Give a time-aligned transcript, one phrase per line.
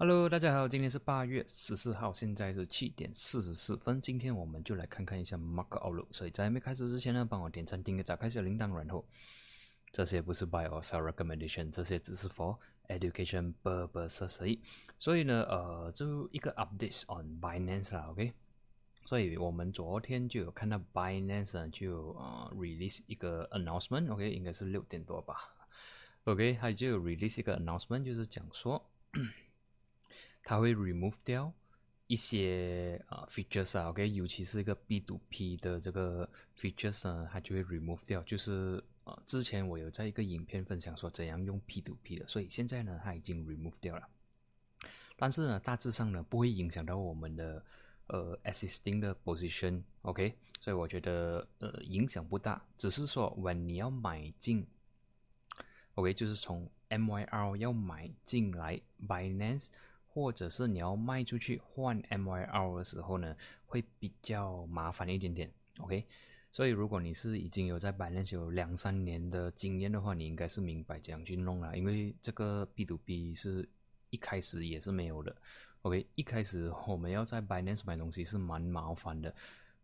[0.00, 4.00] Hello，大家好，今天是八月十四号，现在是七点四十四分。
[4.00, 6.06] 今天我们就来看看一下 Mark Outlook。
[6.12, 8.72] 所以在没开始之前呢，帮我点赞、订阅、打开小铃铛。
[8.76, 9.04] 然后
[9.90, 14.60] 这些不是 Buy or Sell Recommendation，这些只是 for education purposes。
[15.00, 18.32] 所以呢，呃，就一个 update on Binance 啦，OK。
[19.04, 25.52] 所以我们昨天就有看到 Binance 就呃 release 一个 announcement，OK，应该是六点多吧
[26.22, 28.88] ，OK，它就 release 一个 announcement，就是讲说。
[30.48, 31.52] 它会 remove 掉
[32.06, 36.26] 一些啊 features 啊，OK，尤其是一个 B to P 的这个
[36.58, 38.22] features 呢，它就会 remove 掉。
[38.22, 44.08] 就是呃，之前我有在一个影片分享说怎样用 P to P 的，所以现在呢，它已经 remove 掉了。
[45.18, 47.62] 但是呢，大致上呢，不会影响到我们的
[48.06, 52.64] 呃 existing 的 position，OK，所以我觉得呃影响不大。
[52.78, 54.66] 只是说，when 你要买进
[55.96, 59.66] ，OK，就是从 MYR 要买进来 Binance。
[60.18, 65.48] 或者是你要卖出去换 MYR 的时候呢，会比较麻烦一点点
[65.78, 66.04] ，OK？
[66.50, 73.68] 所以如果你是已经有在 Binance 有两三年的经验的话，你应该是明白怎样去弄了，因为这个 B to B 是
[74.10, 75.36] 一开始也是没有的
[75.82, 76.04] ，OK？
[76.16, 79.32] 一开始我们要在 Binance 买东西是蛮麻烦的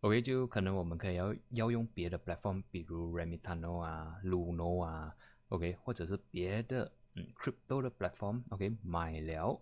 [0.01, 0.20] ，OK？
[0.20, 5.14] 就可能我们可以要要用别的 platform，比如 Remitano 啊、Luno 啊
[5.51, 5.77] ，OK？
[5.84, 8.75] 或者是别的嗯 crypto 的 platform，OK？
[8.83, 9.61] 买了。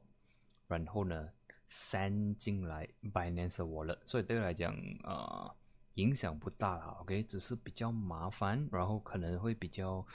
[0.73, 1.29] 然后呢
[1.69, 5.55] ，send 进来 Binance Wallet，所以对来讲，呃，
[5.95, 10.07] 影响不大啦，OK，只是比较麻烦，然后可能会比较，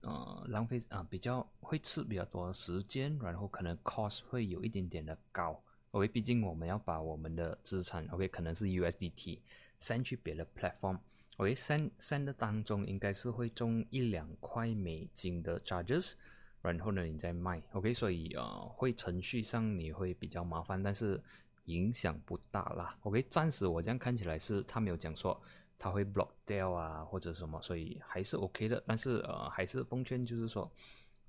[0.00, 9.38] 呃，浪费啊，比较会吃比较多时间，然后可能 cost 会有一点点的高，OK，毕竟我们要把我们的资产，OK，可能是 USDT
[9.80, 16.14] send 去别的 platform，OK，send send 的当中应该是会中一两块美金的 charges。
[16.62, 21.20] 然后呢，你再卖，OK，所以呃，会程序上你会比较麻烦，但是
[21.64, 25.40] 影响不大啦，OK，暂时我这样看起来是他没有讲说
[25.76, 30.70] 他会 block 掉啊或者什么，所以还是 OK 的，但是呃，还是奉劝就是说，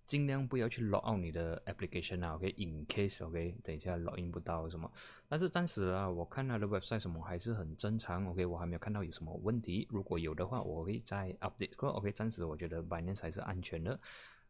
[0.06, 4.92] 尽量不要去 log out 你的 application 啊，OK，in case，OK，等一下 login 不到什么，
[5.28, 14.00] 但是暂时啊，我看他的 website 什么还是很正常，OK，我还没有看到有什么问题，如果有的话，我会再 update，OK，暂时我觉得 Binance 还是安全的。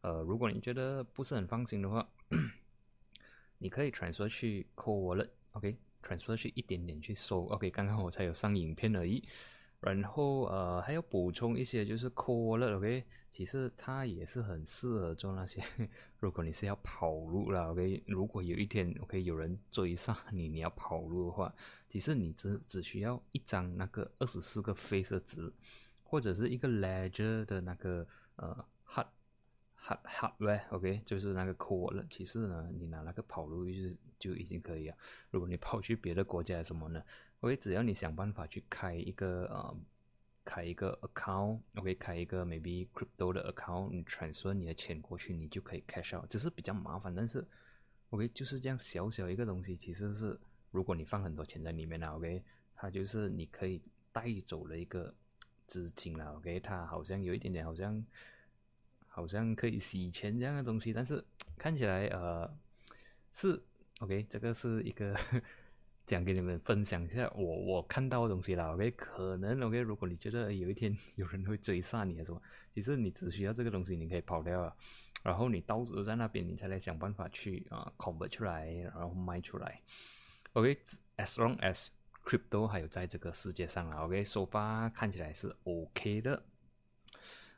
[0.04, 2.06] 呃，如果你觉得不是很放心的话，
[3.58, 9.24] 你可以 transfer 去 Core Wallet，OK，transfer 去一点点去收，OK，刚刚我才有上影片而已。
[9.80, 15.62] 然后呃，还要补充一些，就是 Core Wallet，OK，其实它也是很适合做那些，
[16.20, 21.54] 如果你是要跑路了，OK，如果有一天 OK 有人追上你，你要跑路的话，
[21.88, 25.50] 其实你只只需要一张那个二十四个飞色值，
[26.04, 28.06] 或者是一个 Ledger 的那个
[28.36, 29.08] 呃 Hard。
[29.86, 32.06] Hard hardware，OK，就是那个 core 了。
[32.10, 34.96] 其实呢，你拿那个跑路就是就已经可以了。
[35.30, 37.04] 如果你跑去别的国家什么呢
[37.42, 39.78] ？OK，只要你想办法去开一个呃，
[40.46, 46.30] 开一个 account，OK，开一个 maybe crypto 的 account，你 transfer 你的钱过去，你就可以 cash out。
[46.30, 47.46] 只是比较麻烦，但是
[48.12, 50.40] OK 就是这样小小一个东西，其实是
[50.72, 52.42] 如果你放很多钱在里面了，OK，
[52.76, 53.82] 它就是你可以
[54.14, 55.14] 带走了一个
[55.68, 58.02] 资金了，OK，它好像有一点点好像。
[59.16, 61.24] 好像可以洗钱这样的东西，但是
[61.56, 62.52] 看起来呃
[63.32, 63.62] 是
[64.00, 65.16] OK，这个是一个
[66.08, 68.74] 讲给你们分享一下我我看到的东西啦。
[68.74, 72.42] OK，可能 OK，如果你觉得有一天有人会追杀你，还是什么，
[72.74, 74.76] 其实你只需要这个东西，你可以跑掉了，
[75.22, 79.80] 然后你到时在那边，你才来想办法去啊 convert 出来，然后卖出来。
[80.54, 81.90] OK，as long as
[82.26, 86.44] crypto 还有在这个世界上啊，OK，首发看起来是 OK 的。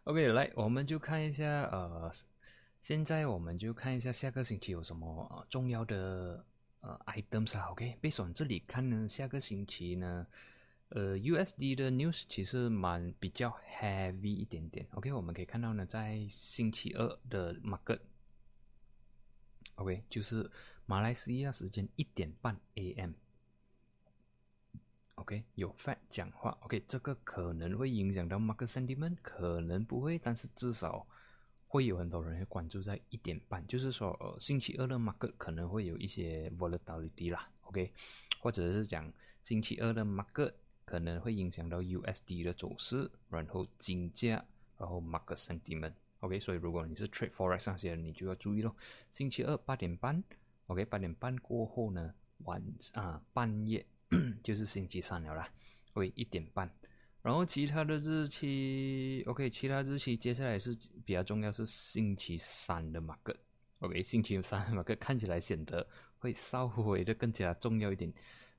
[0.05, 2.11] OK，来，我们就看一下，呃，
[2.79, 6.45] 现在我们就看一下下个星期有什么呃重要的
[6.81, 7.71] 呃 items 啊。
[7.71, 10.27] OK，被从这里看呢，下个星期呢，
[10.89, 13.49] 呃，USD 的 news 其实蛮比较
[13.79, 14.85] heavy 一点点。
[14.91, 18.03] OK，我们可以看到呢，在星期二的 market，OK，
[20.07, 20.51] 就是
[20.85, 23.13] 马来西亚时间一点半 AM。
[25.15, 31.07] OK，有 Fat 讲话，OK，这个可能会影响到 Market Sentiment，可能不会，但是至少
[31.67, 37.93] 会有很多人会关注在一点半，就是说，呃，星期二的 Market 可能会有一些 Volatility 啦，OK，
[38.39, 40.53] 或者是讲星期二的 Market
[40.83, 44.43] 可能会影响到 USD 的走势，然后金价，
[44.77, 48.75] 然后 Market Sentiment，OK，所以如果你是 Trade Forex 那些，你就要注意咯。
[49.11, 50.21] 星期二八点半
[50.67, 52.61] ，OK，八点半过后呢，晚
[52.93, 53.85] 啊半夜。
[54.43, 55.49] 就是星期三了啦，
[55.93, 56.69] 会一点半，
[57.21, 63.37] 然后其他的日期，OK，其他日期接下来是比较重要，是星期三的 market
[63.79, 65.87] OK，星期三马克看起来显得
[66.17, 68.11] 会稍微的更加重要一点。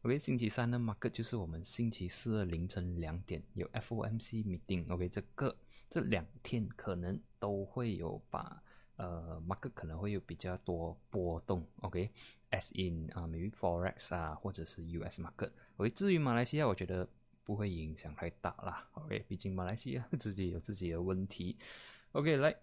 [0.03, 4.89] OK，星期三的马克就是我们星期四的凌晨两点有 FOMC meeting。
[4.93, 5.57] OK，这个
[5.89, 8.63] 这两天可能都会有把
[8.97, 11.67] 呃马克可能会有比较多波动。
[11.81, 15.51] OK，as in 啊，maybe forex 啊，或者是 US market。
[15.77, 17.09] OK，至于马来西亚，我觉得
[17.45, 18.89] 不会影响太大啦。
[18.93, 21.57] OK，毕竟马来西亚自己有自己的问题。
[22.13, 22.57] OK，来，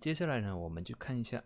[0.00, 1.42] 接下来呢，我们就看一下。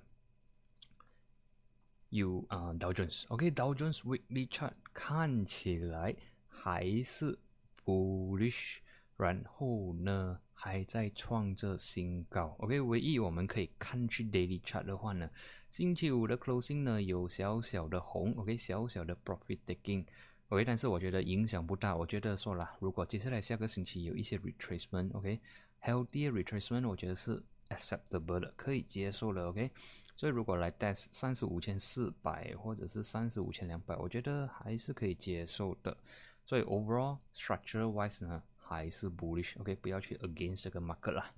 [2.10, 7.38] 有啊，Dow Jones，OK，Dow Jones Weekly Chart 看起来还是
[7.84, 8.78] bullish，
[9.18, 15.30] 然后呢还在创着新高，OK，唯一我们可以看去 Daily Chart 的话呢，
[15.70, 29.70] 星期五的 Closing 呢有小小的红，OK，小小的 Profit Taking，OK，但是我觉得影响不大，我觉得说了，如果接下来下个星期有一些 Retracement，OK，Healthy Retracement，我觉得是 Acceptable 的，可以接受的，OK。
[30.16, 35.96] 所以如果来 test 三十五千四百或者是三十五千两百，我觉得还是可以接受的。
[36.44, 39.58] 所以 overall structure wise 呢，还是 bullish。
[39.60, 41.32] OK，不要去 against 这个 market 啦。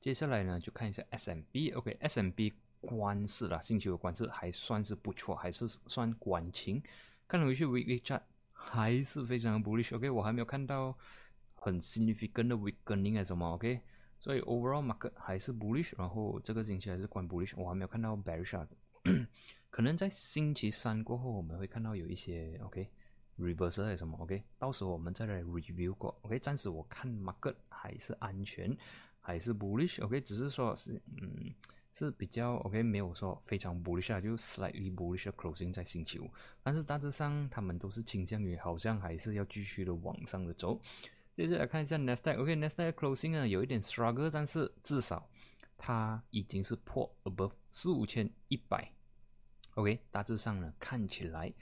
[0.00, 1.76] 接下来呢，就看一下 SMB。
[1.76, 6.82] OK，SMB 关市啦，星期五关市还算是不错，还是算管情。
[7.28, 8.22] 看回去 weekly chart
[8.52, 9.94] 还是非常 bullish。
[9.94, 10.96] OK，我还没有看到
[11.54, 13.52] 很 significant 的 weakening 还是什么。
[13.52, 13.80] OK。
[14.22, 18.68] 所以 overall market 还是 bullish，然后这个星期还是关 bullish，我还没有看到 bearish 的，
[19.70, 22.86] 可能在星期三过后我们会看到有一些 OK
[23.40, 28.76] reverse 还是什么 OK，到时候我们再来 review 过 OK，暂时我看 market 还是安全，
[29.20, 31.54] 还是 bullish OK，只是说是嗯
[31.92, 36.30] 是比较 OK，没有说非常 bullish，就 slightly bullish closing 在星期五，
[36.62, 40.80] 但是大致上他们都是倾向于好像还是要继续的往上的走。
[41.36, 45.28] 接着来看一下 Nasdaq，OK，Nasdaq closing 呢有一点 struggle，但是至少
[45.78, 48.92] 它已经是破 above 四五千一百
[49.74, 51.52] ，OK，大致上呢看起来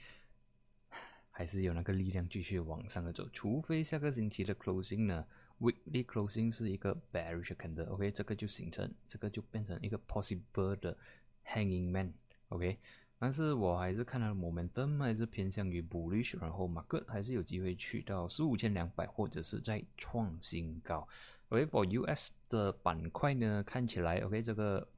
[1.39, 5.25] 还是有那个力量继续往上的走，除非下个星期的 closing 呢
[5.61, 10.99] weekly closing 是一个 bearish candle，OK，这个就形成，这个就变成一个 possible 的
[11.47, 12.77] hanging man，OK。
[13.21, 21.07] 但是我还是看到 momentum 还是偏向于 bullish，然后马克还是有机会去到十五千两百或者是再创新高。
[21.51, 24.89] OK，for US 的板块呢，看起来 OK 这个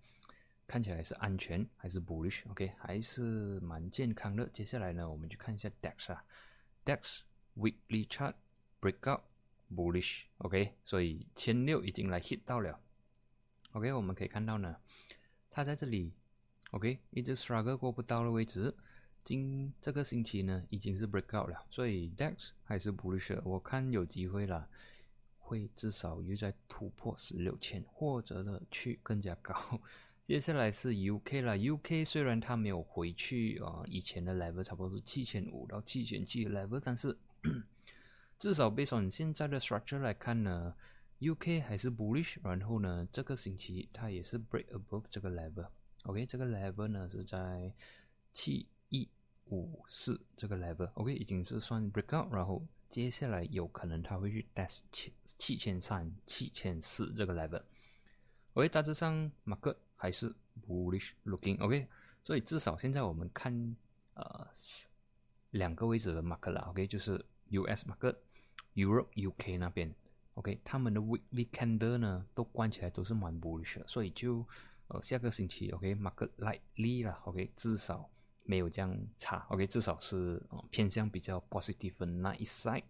[0.70, 4.48] 看起来是安全还是 bullish？OK 还是蛮健康的。
[4.50, 6.24] 接下来呢，我们去看一下 DAX 啊
[6.84, 7.22] ，DAX
[7.56, 8.34] weekly chart
[8.80, 9.22] breakout
[9.74, 12.78] bullish，OK，所以千六已经来 hit 到了。
[13.72, 14.76] OK，我们可以看到呢，
[15.50, 16.12] 它在这里。
[16.70, 18.72] OK，一直 struggle 过不到的位置，
[19.24, 24.68] 今这个星期呢已经是 breakout 了，所以 DAX 还是 bullish，我看有机会了，
[25.40, 29.80] 会至少又在突破十六千，或者呢去更加高。
[30.30, 37.18] 接下来是 UK 了，UK 虽然它没有回去啊以前的 level，差不多是七千五到七千七 level，但是
[38.38, 40.72] 至少 based on 现在的 structure 来看呢
[41.18, 45.66] ，UK 还是 bullish，然后呢这个星期它也是 break above 这个 level。
[46.04, 47.74] OK，这个 level 呢是在
[48.32, 49.08] 七一
[49.46, 57.64] 五四这个 level，OK 已经是算 breakout，然后接下来有可能它会去 test 七七千三、七千四这个 level。
[58.52, 60.34] OK，大致上 market 还是
[60.66, 61.86] bullish looking，OK，
[62.24, 63.76] 所以至少现在我们看
[64.14, 64.48] 呃
[65.50, 68.16] 两个位置的 market 啦，OK，就是 US market、
[68.74, 69.94] Europe、UK 那边
[70.34, 74.46] ，OK，他们的 weekly candle 呢都关起来都是蛮 bullish，所以就。
[74.92, 78.10] 呃，下个星期，OK，market lightly 啦，OK，至少
[78.42, 82.82] 没有这样差，OK，至少是偏向比较 positive 的那一 side。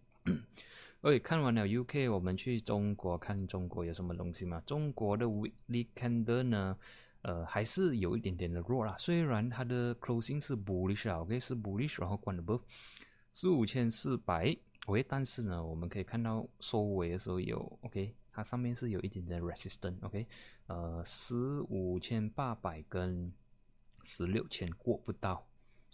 [1.02, 4.62] 喂看完了 UK，我们去中国看中国有什么东西吗？
[4.66, 6.76] 中国的 weekly candle 呢，
[7.22, 8.94] 呃，还是有一点点的弱啦。
[8.98, 12.60] 虽然它的 closing 是 bullish 啊，OK 是 bullish，然后关了 above
[13.32, 14.54] 四五千四百
[14.84, 18.14] ，OK，但是呢，我们可以看到收尾的时候有 OK。
[18.30, 20.26] 它上面是有一点点 resistance，OK，
[20.66, 23.32] 呃，十五千八百跟
[24.02, 25.48] 十六千过不到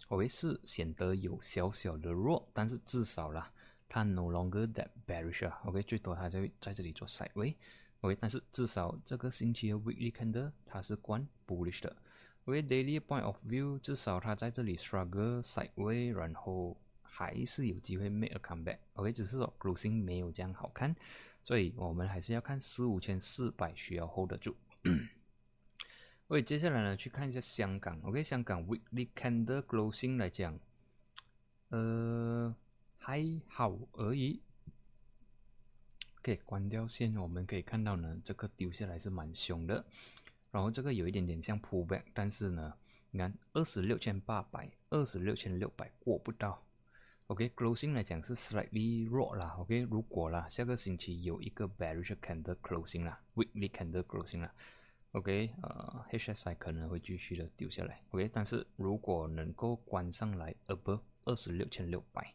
[0.09, 3.51] ，OK，是显得有小小的弱，但是至少啦，
[3.89, 11.95] 它 no longer that bearish 啊，OK，最多它在在这里做 sideway，OK，但是至少这个星期的 weekly candle 它是关 bullish 的
[12.45, 20.95] ，OK，daily point of view 至少它在这里 struggle sideway，然后还是有机会 make a comeback，OK，只是说 closing 没有这样好看。
[21.43, 24.53] 所以我们还是要看四五千四百需要 hold 得住。
[26.27, 27.97] OK，接下来呢，去看一下香港。
[28.01, 30.59] OK，香港 weekly candle closing 来讲，
[31.69, 32.53] 呃，
[32.97, 34.41] 还好而已。
[36.19, 39.85] OK，关掉线，我们可以看到呢，这个丢下来是蛮凶的。
[40.51, 42.73] 然后这个有一点点像 pullback，但是呢，
[43.11, 46.63] 你看二十六千八百，二十六千六百过不到。
[47.27, 49.55] OK，closing 来讲是 slightly 弱啦。
[49.59, 54.53] OK，如果啦，下个星期有一个 bearish candle closing 啦，weekly candle closing 啦。
[55.11, 58.01] OK，呃，HSI 可能会继续的丢下来。
[58.11, 62.33] OK，但是如果能够关上来 above 二十六千六百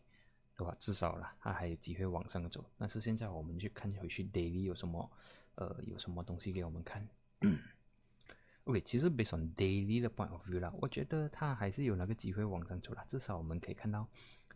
[0.62, 2.64] 的话，至少啦，它还有机会往上走。
[2.78, 5.10] 但是现在我们去看回去 daily 有什么，
[5.56, 7.06] 呃，有什么东西给我们看。
[8.64, 13.04] OK，其实 based on daily 的 point of view 啦，我觉得它还是有那个机会往上走啦。
[13.08, 14.06] 至少我们可以看到。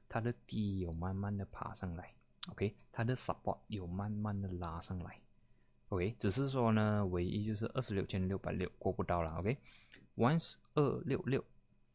[0.08, 2.14] 它的低有慢慢的爬上来
[2.50, 5.20] ，OK，它的 support 有慢慢的拉上来
[5.88, 11.44] ，OK，只是说呢，唯一就是二十六千六百六过不到了，OK，once 二六六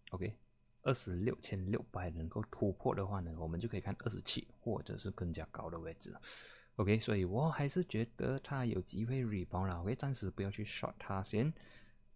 [0.09, 0.35] ，OK，
[0.83, 6.15] 二十六千六百能够突破的话呢，我们就可以看二十七或者是更加高的位置
[6.77, 11.53] ，OK，所以我还是觉得它有机会 rebound 了，OK，暂时不要去 short 它先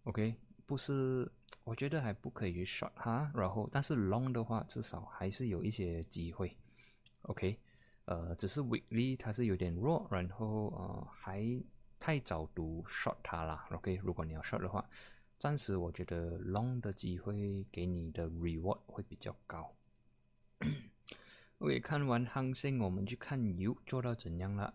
[0.04, 0.34] ，OK。
[0.68, 1.30] 不是，
[1.62, 6.52] 我觉得还不可以去 short 它，然后但是 long 的话，至少还是有一些机会。
[7.22, 7.56] OK，
[8.06, 11.46] 呃，只是 weekly 它是有点弱，然后呃还
[12.00, 13.64] 太早读 short 它啦。
[13.70, 14.84] OK，如果你要 short 的话，
[15.38, 19.76] 暂时我觉得 long 的机会给你的 reward 会比较高。
[21.58, 24.74] OK，看完航星，我们去看油做到怎样了？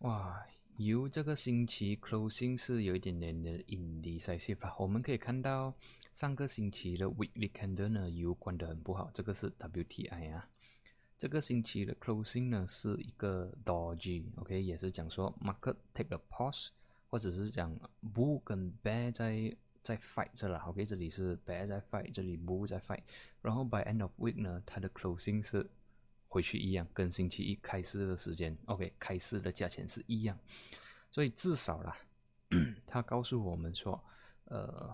[0.00, 0.46] 哇！
[0.76, 4.74] 油这个星期 closing 是有一点点的 indecisive 啦。
[4.78, 5.72] 我们可以看到
[6.12, 10.50] 上个星期的 weekly candle 呢，油关得很不好，这个是 WTI 啊。
[11.16, 16.70] 这个星期的 closing 呢是一个 dodgy，OK，也是讲说 market take a pause，
[17.14, 17.72] 或者是讲
[18.12, 23.04] bu 跟 bear 在在 fight 这啦，OK，这里是 bear 在 fight，这里 bu 在 fight，
[23.40, 25.70] 然后 by end of week 呢，它的 closing 是。
[26.26, 30.36] 回去一样，跟星期一开市的时间，OK，开市的价钱是一样，
[31.12, 31.96] 所以至少啦，
[32.84, 34.02] 他告诉我们说，
[34.46, 34.92] 呃，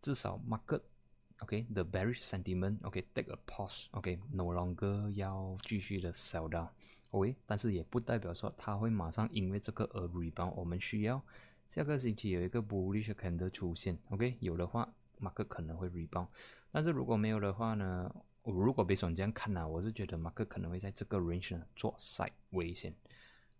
[0.00, 6.70] 至少 market，OK，the bearish sentiment，OK，take a pause，OK，no longer 要继续的 sell down
[7.10, 11.22] O.K.，但是也不代表说它会马上因为这个而 rebound，我们需要
[11.68, 16.28] 下个星期有一个 bullish candle 出现，OK，有的话 market 可能会 rebound，
[16.70, 18.14] 但是如果没有的话呢？
[18.42, 22.94] 我如果被选这样看呢，我是觉得马克可能会在这个 range 呢做 side 危险。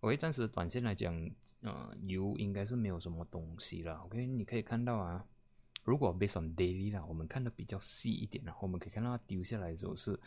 [0.00, 3.96] OK，暂时短线来讲，呃，油应该是没有什么东西了。
[4.06, 5.26] OK，你可以看到啊，
[5.84, 10.18] 如果 based on daily 啦，我们看的比较细一点然后，我们可以看到它丢下来的时候是，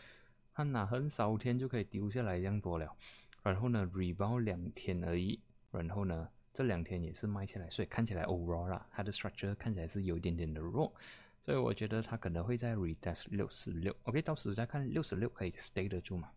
[0.53, 2.96] 它拿很少天就可以丢下来这样多了。
[3.43, 5.39] 然后呢，rebound 两天而已，
[5.72, 10.93] 然后呢，这两天也是卖起来，所以看起来 overall 啦，它的 structure 看起来是有一点点的弱。
[11.39, 16.29] 所以我觉得它可能会在 retest 六十六，OK，到时再看六十六可以 stay 得住嘛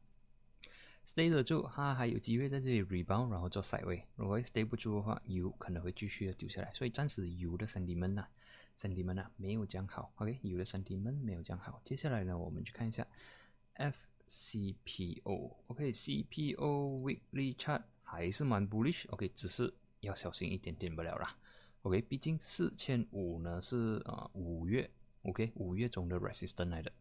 [1.05, 4.03] ？stay 得住，它还有机会在这里 rebound，然后做 side 位。
[4.17, 6.73] 如果 stay 不住的话，油可能会继续的丢下来。
[6.73, 8.27] 所以暂时油的 sentiment 呐
[8.81, 11.83] ，sentiment 呐没有讲好，OK，油的 sentiment 没有讲好。
[11.85, 13.07] 接下来呢，我们去看一下
[13.77, 15.23] FCPO，OK，CPO
[17.01, 21.37] weekly chart 还是蛮 bullish，OK，只是要小心一点点不了啦。
[21.83, 24.91] OK，毕竟四千五呢是啊五月
[25.23, 26.93] ，OK 五月中的 resistance 来的。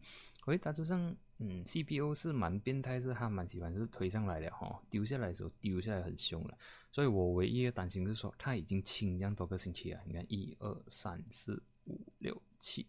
[0.46, 6.58] OK，大致上，嗯，C P O 是蛮变态，是它蛮喜欢是推上来的哈，丢下来的时候丢下来很凶了。
[6.92, 12.86] 所以我唯一的担心是说，它已经清这样多个星期了，你看一二三四五六七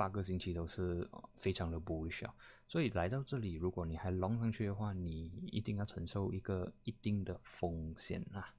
[0.00, 2.24] 八个星期都是非常的 bullish，
[2.66, 8.54] 所以来到这里，如果你还 long 上去的话，你一定要承受一个一定的风险啊。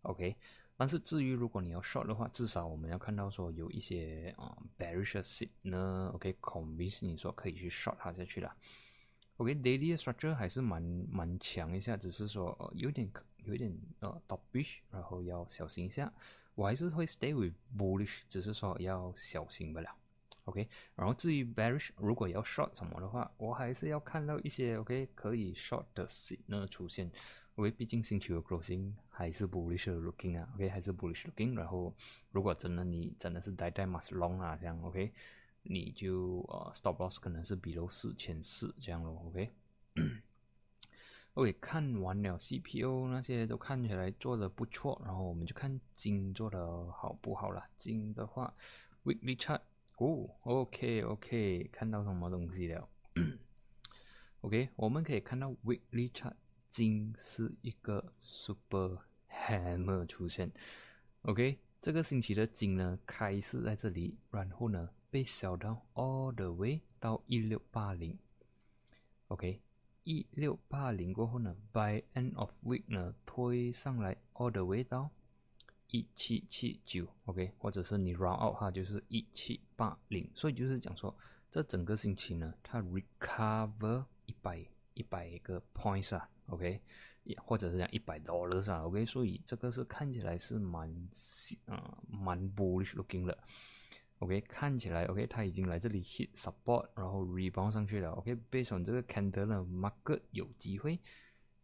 [0.00, 0.34] OK。
[0.78, 8.56] 但是至于如果你要 short 的话，至少我们要看到说有一些啊 bearish 呢，OK，convince 你说可以去 short 它下去了。
[9.36, 13.10] OK，daily structure 还是蛮蛮强一下，只是说有点
[13.44, 16.10] 有点呃 topish，然后要小心一下。
[16.54, 19.94] 我还是会 stay with bullish，只是说要小心不了。
[20.46, 27.10] OK，然后至于 bearish，如果要 short 什么的话，我还是要看到一些 OK 可以 short 的 sit 呢出现。
[27.56, 31.54] 因为毕竟星期五 closing 还是 bullish looking 啊，OK 还是 bullish looking。
[31.56, 31.94] 然后
[32.30, 35.10] 如果真的你真的是待在 must long 啊，这样 OK，
[35.62, 39.50] 你就呃 stop loss 可能是比如四千四这样咯，OK。
[41.32, 47.64] OK 看完了 CPU 那些都看起来做的不错，然后我们就看金做的好不好了。
[47.78, 48.52] 金的话
[49.04, 49.60] ，weekly chart
[49.96, 52.88] 哦，OK OK，看到什么东西了
[54.40, 56.34] ？OK，我们可以看到 weekly chart。
[56.68, 58.98] 金是一个 super
[59.30, 60.52] hammer 出现
[61.22, 68.18] ，OK，这个星期的金呢开始在这里，然后呢被小到 all the way 到一六八零
[69.28, 69.62] ，OK，
[70.04, 75.08] 一六八零过后呢，by end of week 呢推上来 all the way 到
[75.88, 81.16] 一七七九，OK，或者是你 run out 哈，就是一七八零，所以就是讲说，
[81.50, 86.80] 这整个星期呢，它 recover 一百一百个 points 啊，OK，
[87.22, 90.90] 也或者是讲一百 dollars 啊，OK，所以这个是看起来是蛮
[91.66, 93.38] 啊蛮 bullish looking 的
[94.18, 100.98] ，OK，看起来 OK，它已经来这里 hit support，然后 rebound 上去了，OK，based 这个 candle 呢，market 有机会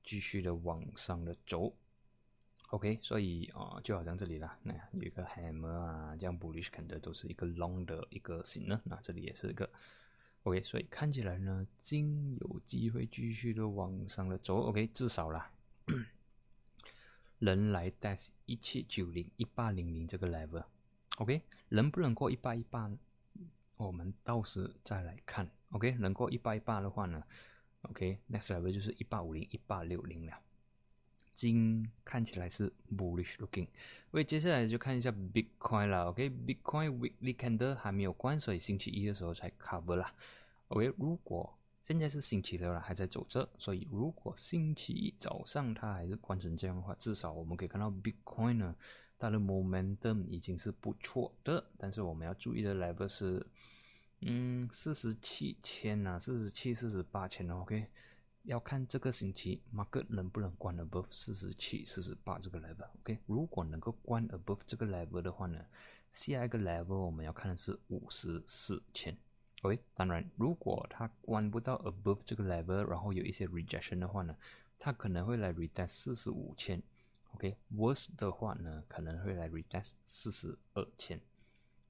[0.05, 1.75] 继续的往上的走。
[2.73, 8.81] OK，所以啊，就好像这里啦，那有一个 hammer 啊，这样 bullish 看的都是一个 long 的一个形呢。
[8.85, 9.69] 那这里也是一个
[10.45, 14.57] OK，所以看起来呢，金有机会继续的往上的走。
[14.63, 15.51] OK，至少啦，
[17.41, 20.65] 人来 test 一七九零一八零零这个 level。
[21.19, 22.91] OK，能不能过一八一八？
[23.77, 25.47] 我们到时再来看。
[25.73, 27.23] OK，能过一八一八的话呢
[27.83, 30.41] ，OK，next level 就是一八五零一八六零了。
[31.35, 33.67] 金看起来是 bullish looking，
[34.11, 36.05] 所以接下来就看一下 Bitcoin 了。
[36.11, 40.15] OK，Bitcoin weekly candle 还没有关，所以星期一的时候才 cover 啦。
[40.69, 48.77] OK，如果现在是星期六了，还在走着，所以如果星期一早上它还是关成这样的话，至少我们可以看到 Bitcoin 呢，
[49.19, 51.65] 它的 momentum 已经是不错的。
[51.77, 53.45] 但是我们要注意的 level 是，
[54.21, 57.89] 嗯，四十七千啊，四十七、四十八千 OK。
[58.45, 63.19] 要看这个星期 market 能不能关 above 四十七、四十八这个 level，OK？
[63.27, 65.65] 如果能够关 above 这个 level 的话呢，
[66.11, 69.17] 下一个 level 我们要看的是五十四千
[69.63, 69.81] ，OK？
[69.95, 74.37] 当然，如果它关不到 above 这个 level，然后有一些 rejection 的话呢，
[74.77, 76.83] 它可能会来 retest 四十五千
[77.35, 81.21] ，OK？Worse 的话呢，可能会来 retest 四十二千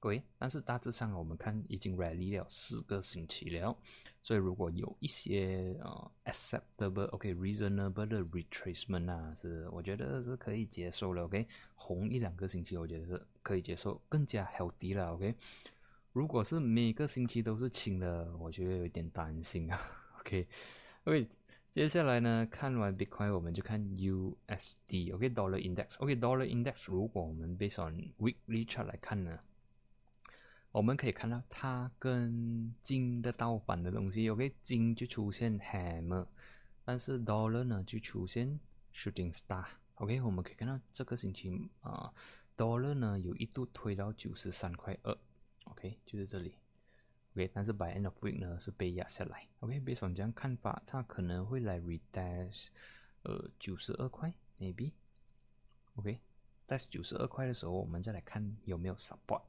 [0.01, 0.23] ，OK？
[0.37, 3.75] 但是大致上我们看已经 rally 了四个星期了。
[4.23, 15.35] 所以如果有一些呃 acceptable，OK，reasonable 的 retracement 啊，是我觉得是可以接受了，OK，红一两个星期我觉得是可以接受，更加 healthy 了，OK。
[16.13, 19.77] 如果是每个星期都是清的，我觉得有点担心啊
[20.21, 20.47] ，OK。
[21.03, 21.27] OK，
[21.69, 29.37] 接下来呢，看完 Bitcoin 我们就看 USD，OK，Dollar Index，OK，Dollar Index 如果我们 based on weekly chart 来看呢。
[30.73, 36.25] 我们可以看到它跟金的倒反的东西，OK，金就出现 hammer，
[36.83, 38.59] 但是 dollar 呢就出现
[38.91, 42.11] shooting star，OK，我们可以看到这个星期啊
[42.57, 45.15] ，dollar 呢有一度推到九十三块二
[45.65, 46.55] ，OK，就是这里
[47.35, 52.69] ，OK，但是 by end of week 呢是被压下来，OK，别上这样看法，它可能会来 retest，
[53.21, 56.19] 呃，九十二块，maybe，OK，
[56.65, 59.43] 在九十二块的时候，我们再来看有没有 support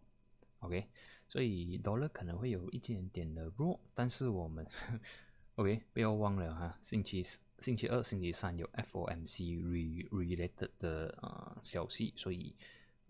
[0.64, 0.88] OK，。
[1.27, 4.64] 所以 dollar 可能会有一点点的弱，但是我们
[5.57, 12.55] OK 不要忘了哈，星期四星期二、星期三有 FOMC re related 的啊消息，所以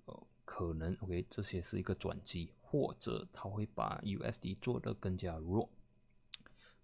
[0.05, 5.69] 呃可能 OK 这些是一个转机，或者它会把 USD 做得更加弱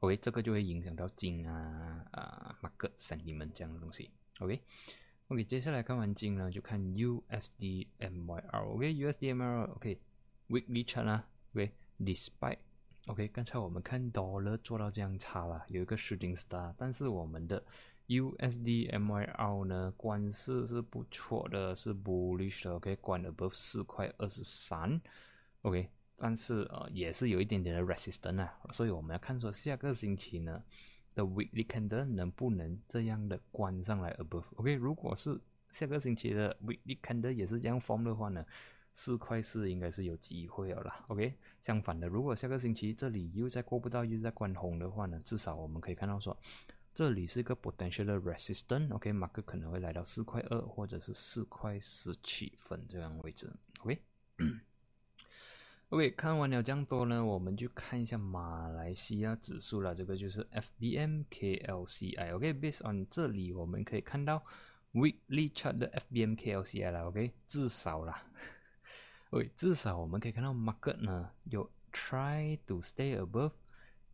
[0.01, 0.17] ，OK？
[0.17, 10.01] 这个就会影响到金啊啊 market sentiment 这样的东西，OK？OK 接下来看完金呢，就看 USDMYR，OK USDMYR，OK。
[10.51, 17.65] Weekly chart 啊，OK，despite，OK，刚才我们看 dollar 做到这样差了，有一个 shooting star，但是我们的
[18.09, 25.01] USDMYR 呢，关势是不错的，是 bullish 的，OK，关 above 四块二十三
[25.63, 30.61] ，OK，但是呃也是有一点点的 resistance 啊，所以我们要看说下个星期呢
[31.15, 38.45] 的 weekly candle 能不能这样的关上来 above，OK，如果是下个星期的 weekly candle 也是这样 form 的话呢？
[38.93, 41.35] 四块四应该是有机会了啦，OK。
[41.61, 46.37] 相反的，如果下个星期这里又再过不到，又在关红的话呢，至少我们可以看到说，
[46.93, 53.51] 这里是一个 potential resistance，OK，马克可能会来到四块二或者是四块十七分这样位置
[53.81, 54.03] ，OK。
[55.91, 60.47] OK，看完了这样多呢，我们就看一下马来西亚指数了，这个就是
[60.79, 64.45] FBMKLCI，OK，based on 这里我们可以看到
[64.93, 68.25] weekly chart 的 FBMKLCI 了，OK，至少啦。
[69.31, 73.53] 喂，至少我们可以看到 market 呢有 try to stay above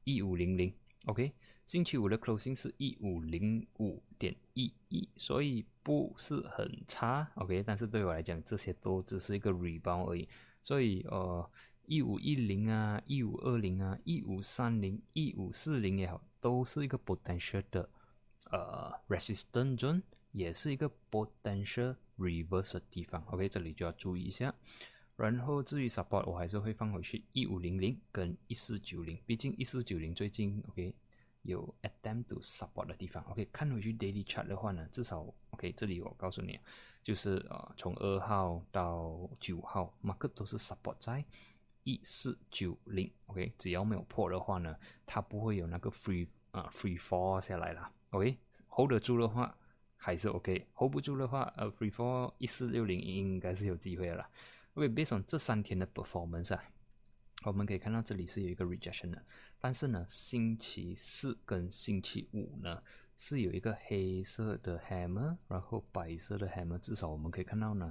[0.05, 0.71] 一五零零
[1.07, 1.33] ，OK，
[1.65, 10.29] 星期五的 closing 是一五零五点一一，所以不是很差，OK，但是对我来讲，这些都只是一个 rebound 而已，
[10.63, 11.51] 所以呃，
[11.87, 17.89] 一五一零啊，一五二零啊，一五三零、一五四零也好，都是一个 potential 的
[18.51, 20.03] 呃 resistance zone，
[20.33, 24.55] 也是一个 potential reverse 的地方，OK，这里就要注意一下。
[25.17, 30.95] 然后至于 support，我还是会放回去一五零零跟一四九零，毕竟一四九零最近 OK
[31.41, 33.25] 有 attempt to support 的地方。
[33.31, 36.61] OK，看回去 daily chart 的话呢，至少 OK，这里我告诉你，
[37.03, 41.25] 就是呃，从二号到九号，mark 都是 support 在
[41.85, 43.11] 一四九零。
[43.27, 44.77] OK，只要没有破的话呢，
[45.07, 47.91] 它不会有那个 free 啊 free fall 下来了。
[48.11, 49.57] OK，hold 得住的话
[49.97, 54.29] 还是 OK，hold 不住的话，呃，free fall 一四六零应该是有机会了。
[54.77, 56.63] OK，based on 这三天的 performance 啊。
[57.45, 59.23] 我们可以看到这里是有一个 rejection 的，
[59.59, 62.83] 但是呢，星期四跟星期五呢
[63.17, 67.91] 是有一个黑色的 hammer，然后白色的 hammer，至少我们可以看到呢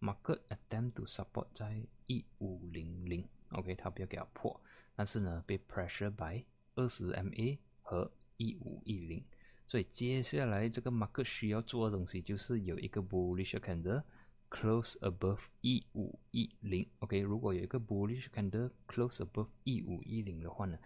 [0.00, 4.60] ，market attempt to support 在一五零零，OK，它不要给它破，
[4.94, 9.24] 但是呢被 pressure by 二十 MA 和一五一零，
[9.66, 14.02] 所以接下来这个 market 需要做的东西就是有一个 bullish candle。
[14.50, 17.20] Close above 一五一零，OK。
[17.20, 20.78] 如果有一个 bullish candle close above 一五一零的话呢，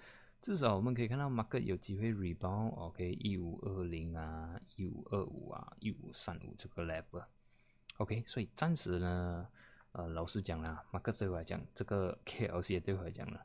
[0.42, 3.12] 至少我们可以看到 market 有机会 rebound，OK。
[3.20, 8.25] 一五二零啊，一五二五啊，一五三五这个 level，OK。
[8.27, 9.46] 所以暂时呢，
[9.92, 13.38] 呃，老实讲啦，market 对我来讲，这个 KLC 也对我来讲呢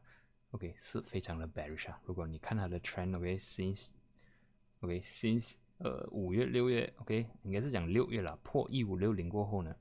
[0.50, 2.02] ，OK 是非常的 bearish 啊。
[2.06, 9.76] 如果你看它的 trend，OK，since，OK，since 呃五月六月，OK，应该是讲六月了，破一五六零过后呢。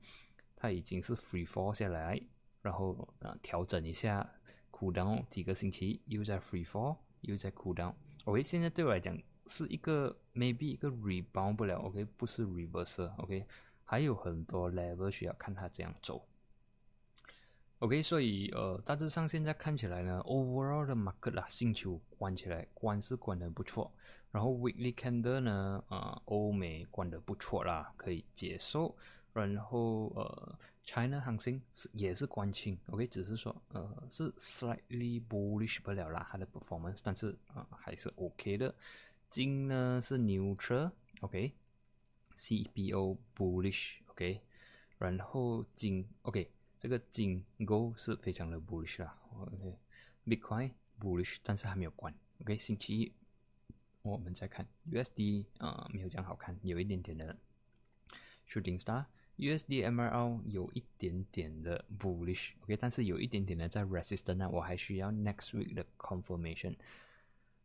[0.59, 2.19] 它已经是 free fall 下来，
[2.63, 4.27] 然后啊调整一下
[4.71, 7.93] ，cool down 几个星期，又在 free fall，又在 cool down。
[8.25, 9.15] OK，现在对我来讲
[9.45, 13.09] 是一个 maybe 一个 rebound 不了，OK，不是 reverse。
[13.17, 13.45] OK，
[13.85, 16.27] 还有很多 level 需要看它这样走。
[17.79, 23.93] OK，所以呃大致上现在看起来呢，overall 的 market 啦，星球关起来关是关的不错，
[24.31, 28.97] 然后 weekly candle 呢，啊欧美关的不错啦，可以接受。
[29.33, 38.75] 然后呃，China 行情是也是关清，OK，只是说呃是 slightly bullish 不了啦，它的 performance，但是啊还是 OK 的。
[39.29, 44.41] 金呢是 neutral，OK，CBO bullish，OK，
[44.97, 53.11] 然后金 OK，这个金 Go 是非常的 bullish 啦，OK，Bitcoin bullish，但是还没有关，OK，星期一
[54.01, 57.35] 我们再看 USD 啊没有这样好看，有一点点的
[58.49, 59.03] shooting star。
[59.37, 66.75] USD MRL 有一点点的 bullish，OK，但是有一点点的在 resistance 呢，我还需要 next week 的 confirmation。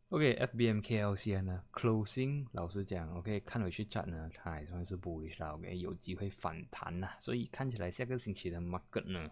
[0.09, 9.31] OK，FBMKLC 呢，closing 老实讲，OK，看回去 chart 呢，它还算是 bullish 啦，OK，有机会反弹呐，所以看起来下个星期的 market 呢，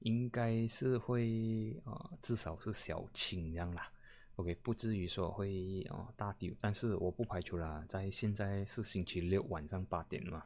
[0.00, 3.88] 应该是会啊，至少是小清这样啦
[4.34, 10.42] ，OK，不至于说会啊大跌，但是我不排除啦，在现在是星期六晚上八点嘛。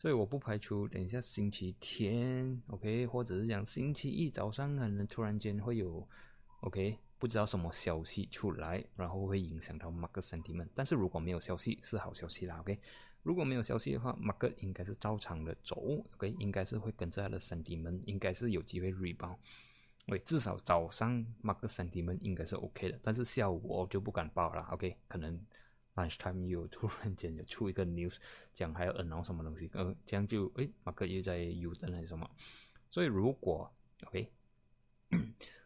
[0.00, 6.08] 所以我不排除等一下星期天，OK，或者是讲星期一早上可能突然间会有
[6.60, 10.68] ，OK，不知道什么消息出来，然后会影响到 market sentiment。
[10.74, 12.78] 但是如果没有消息是好消息啦，OK。
[13.22, 15.76] 如果没有消息的话，Mark 应该是照常的走
[16.14, 19.36] ，OK，应该是会跟着它的兄弟们应该是有机会 rebound。
[20.06, 25.38] 喂，至少早上 market sentiment 应该是 OK 的，但是下午我就不敢报了，OK，可能。
[26.08, 28.16] Lunchtime 又突然间有 出一个 news
[28.54, 32.28] 讲还要 announce 什么东西，呃，这样就诶，马克又在 U 登还是什么？
[32.88, 33.70] 所以如果
[34.04, 34.32] OK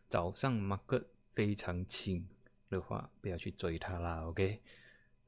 [0.08, 2.26] 早上马克非常轻
[2.68, 4.60] 的话，不要去追它啦，OK？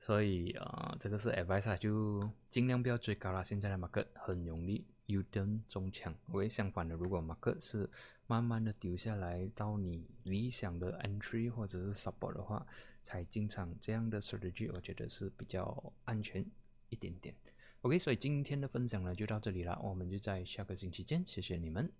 [0.00, 3.42] 所以啊，这个是 advice，就尽量不要追高啦。
[3.42, 6.48] 现在的马克很容易 U 登中枪，OK？
[6.48, 7.88] 相反的，如果马克是
[8.26, 12.66] 慢慢的丢下来到你理想的 entry 或者是 support 的话，
[13.02, 16.44] 才进场这样的 strategy，我觉得是比较安全
[16.88, 17.34] 一点点。
[17.82, 21.90] OK，所以今天的分享呢就到这里了，我们就在下个星期见，谢谢你们。